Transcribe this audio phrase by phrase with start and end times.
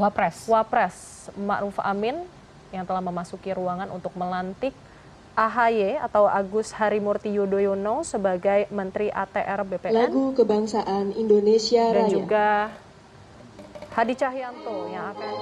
[0.00, 0.48] Wapres.
[0.48, 0.96] Wapres
[1.36, 2.24] Ma'ruf Amin
[2.72, 4.72] yang telah memasuki ruangan untuk melantik
[5.36, 9.94] AHY atau Agus Harimurti Yudhoyono sebagai Menteri ATR BPN.
[9.94, 12.12] Lagu Kebangsaan Indonesia Dan Raya.
[12.12, 12.48] juga
[13.90, 15.34] Hadi Cahyanto yang akan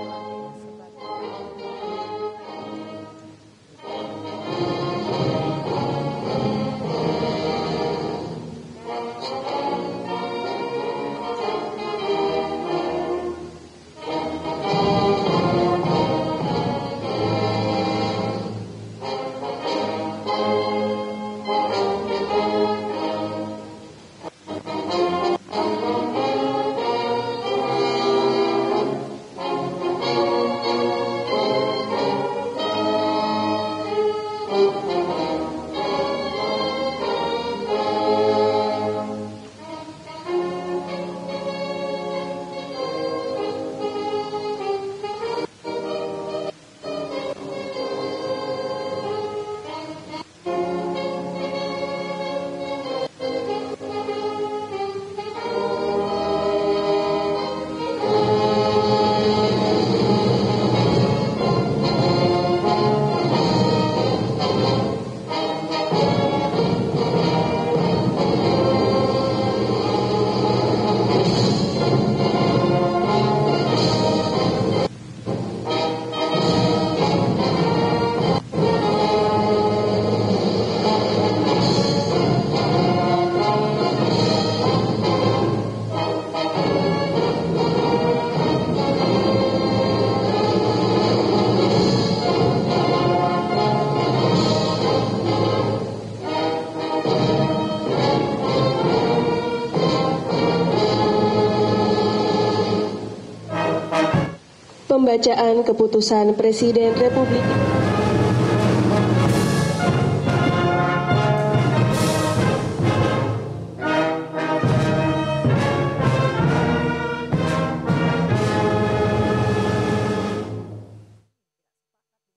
[105.19, 107.43] Pembacaan Keputusan Presiden Republik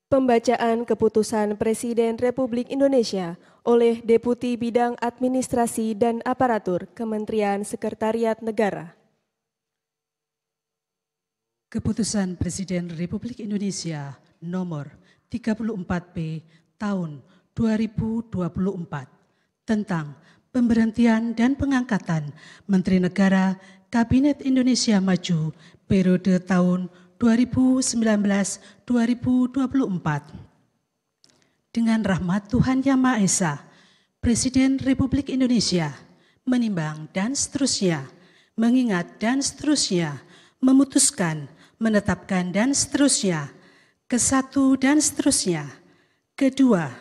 [0.09, 9.00] Pembacaan Keputusan Presiden Republik Indonesia oleh Deputi Bidang Administrasi dan Aparatur Kementerian Sekretariat Negara.
[11.71, 14.91] Keputusan Presiden Republik Indonesia nomor
[15.31, 16.43] 34P
[16.75, 17.23] tahun
[17.55, 18.27] 2024
[19.63, 20.19] tentang
[20.51, 22.35] pemberhentian dan pengangkatan
[22.67, 23.55] Menteri Negara
[23.87, 25.55] Kabinet Indonesia Maju
[25.87, 28.91] periode tahun 2019-2024.
[31.71, 33.63] Dengan rahmat Tuhan Yang Maha Esa,
[34.19, 35.95] Presiden Republik Indonesia
[36.43, 38.11] menimbang dan seterusnya,
[38.59, 40.19] mengingat dan seterusnya,
[40.59, 41.47] memutuskan,
[41.81, 43.49] menetapkan dan seterusnya,
[44.05, 45.65] ke satu dan seterusnya.
[46.37, 46.93] Kedua,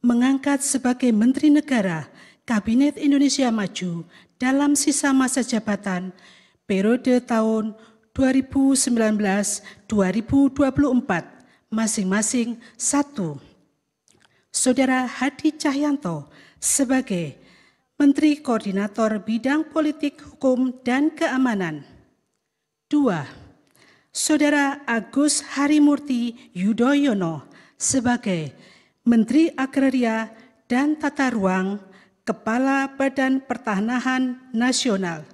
[0.00, 2.08] mengangkat sebagai Menteri Negara
[2.48, 4.08] Kabinet Indonesia Maju
[4.40, 6.16] dalam sisa masa jabatan
[6.64, 7.76] periode tahun
[8.16, 9.92] 2019-2024
[11.68, 13.36] masing-masing satu.
[14.52, 16.28] Saudara Hadi Cahyanto
[16.60, 17.40] sebagai
[17.96, 21.86] Menteri Koordinator Bidang Politik Hukum dan Keamanan.
[22.90, 23.24] Dua,
[24.12, 27.48] Saudara Agus Harimurti Yudhoyono
[27.80, 28.52] sebagai
[29.08, 30.28] Menteri Agraria
[30.68, 31.80] dan Tata Ruang
[32.20, 35.24] Kepala Badan Pertanahan Nasional.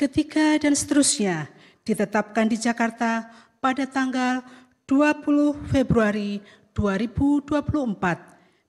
[0.00, 1.52] Ketiga dan seterusnya
[1.84, 3.28] ditetapkan di Jakarta
[3.60, 4.48] pada tanggal
[4.88, 6.40] 20 Februari
[6.72, 7.52] 2024.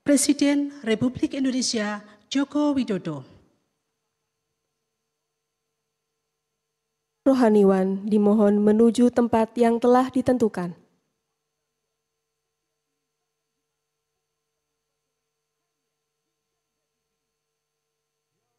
[0.04, 3.31] Presiden Republik Indonesia Joko Widodo.
[7.32, 10.76] Rohaniwan dimohon menuju tempat yang telah ditentukan.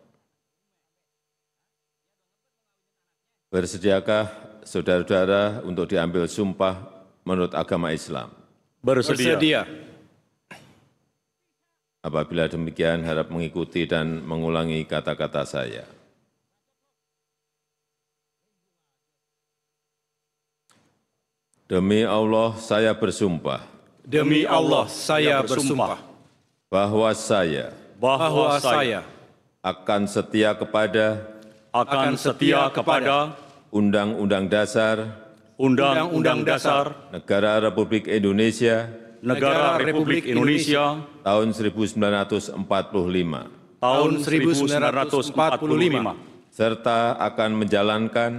[3.50, 4.30] Bersediakah
[4.62, 8.30] saudara-saudara untuk diambil sumpah menurut agama Islam?
[8.82, 9.38] Bersedia.
[9.38, 9.62] Bersedia.
[12.02, 15.86] Apabila demikian, harap mengikuti dan mengulangi kata-kata saya.
[21.70, 23.72] Demi Allah, saya bersumpah
[24.02, 26.02] Demi Allah, saya bersumpah
[26.66, 27.70] bahwa saya
[28.02, 29.06] bahwa saya
[29.62, 31.22] akan setia kepada
[31.70, 33.38] akan setia kepada
[33.70, 35.21] Undang-Undang Dasar
[35.62, 38.90] Undang-Undang Dasar Negara Republik Indonesia
[39.22, 42.58] Negara Republik Indonesia tahun 1945,
[43.78, 45.30] tahun 1945
[46.50, 48.30] serta akan menjalankan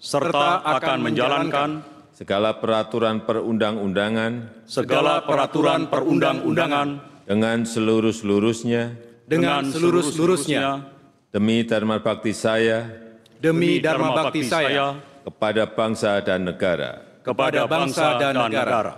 [0.00, 1.84] serta akan menjalankan
[2.16, 6.88] segala peraturan perundang-undangan segala peraturan perundang-undangan
[7.28, 8.96] dengan seluruh-seluruhnya
[9.28, 10.88] dengan seluruh-seluruhnya.
[11.28, 12.88] demi dharma bakti saya
[13.36, 18.96] demi dharma bakti saya kepada bangsa dan negara, kepada bangsa dan negara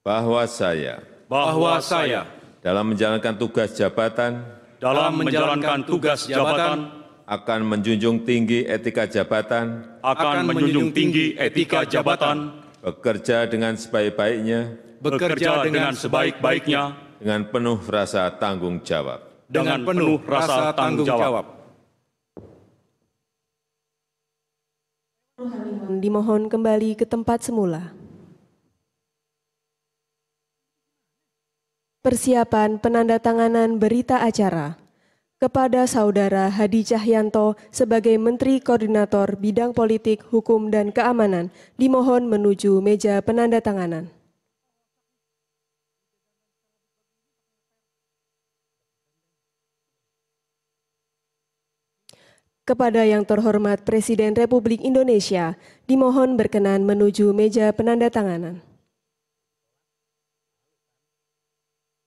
[0.00, 2.24] bahwa saya bahwa saya
[2.64, 4.40] dalam menjalankan tugas jabatan
[4.80, 13.46] dalam menjalankan tugas jabatan akan menjunjung tinggi etika jabatan, akan menjunjung tinggi etika jabatan, bekerja
[13.46, 16.82] dengan sebaik-baiknya, bekerja dengan sebaik-baiknya,
[17.22, 19.30] dengan penuh rasa tanggung jawab.
[19.46, 21.59] dengan penuh rasa tanggung jawab.
[26.04, 27.96] Dimohon kembali ke tempat semula.
[32.04, 34.76] Persiapan penandatanganan berita acara
[35.40, 41.48] kepada Saudara Hadi Cahyanto sebagai Menteri Koordinator Bidang Politik, Hukum, dan Keamanan
[41.80, 44.19] dimohon menuju meja penandatanganan.
[52.70, 55.58] Kepada yang terhormat Presiden Republik Indonesia,
[55.90, 58.62] dimohon berkenan menuju meja penandatanganan.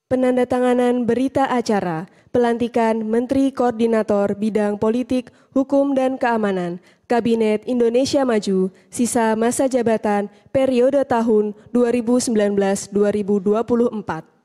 [0.07, 6.79] Penandatanganan berita acara pelantikan Menteri Koordinator Bidang Politik, Hukum, dan Keamanan
[7.11, 14.42] Kabinet Indonesia Maju sisa masa jabatan periode tahun 2019-2024.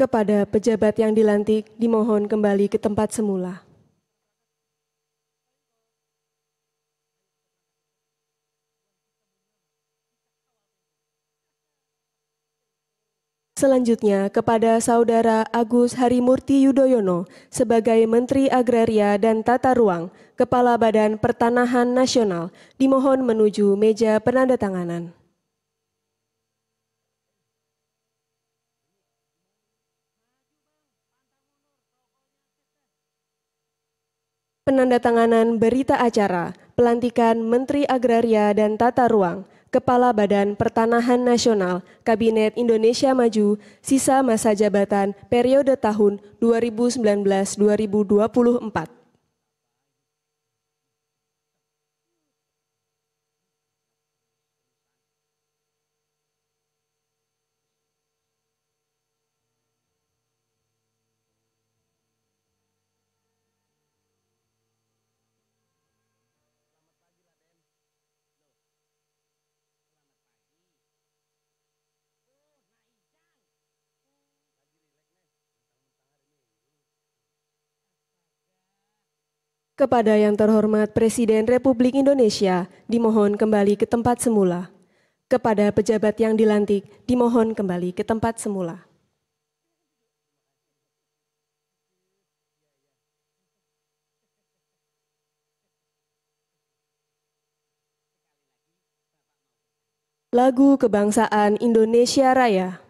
[0.00, 3.60] Kepada pejabat yang dilantik, dimohon kembali ke tempat semula.
[13.60, 21.92] Selanjutnya kepada Saudara Agus Harimurti Yudhoyono sebagai Menteri Agraria dan Tata Ruang, Kepala Badan Pertanahan
[21.92, 22.48] Nasional,
[22.80, 25.19] dimohon menuju meja penandatanganan.
[34.70, 39.42] Penandatanganan berita acara pelantikan Menteri Agraria dan Tata Ruang,
[39.74, 48.99] Kepala Badan Pertanahan Nasional, Kabinet Indonesia Maju, sisa masa jabatan periode tahun 2019-2024.
[79.80, 84.68] Kepada yang terhormat Presiden Republik Indonesia, dimohon kembali ke tempat semula.
[85.24, 88.84] Kepada pejabat yang dilantik, dimohon kembali ke tempat semula.
[100.36, 102.89] Lagu Kebangsaan Indonesia Raya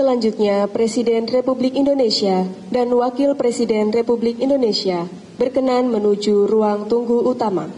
[0.00, 5.04] Selanjutnya, Presiden Republik Indonesia dan Wakil Presiden Republik Indonesia
[5.36, 7.68] berkenan menuju ruang tunggu utama.